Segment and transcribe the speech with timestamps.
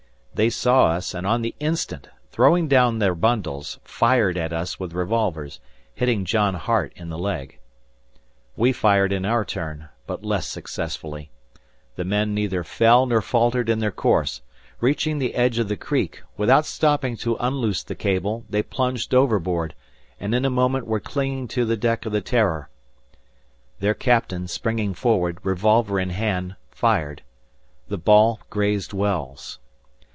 [0.33, 4.93] They saw us and, on the instant, throwing down their bundles, fired at us with
[4.93, 5.59] revolvers,
[5.93, 7.59] hitting John Hart in the leg.
[8.55, 11.29] We fired in our turn, but less successfully.
[11.95, 14.41] The men neither fell nor faltered in their course.
[14.79, 19.75] Reaching the edge of the creek, without stopping to unloose the cable, they plunged overboard,
[20.19, 22.69] and in a moment were clinging to the deck of the "Terror."
[23.79, 27.21] Their captain, springing forward, revolver in hand, fired.
[27.89, 29.59] The ball grazed Wells.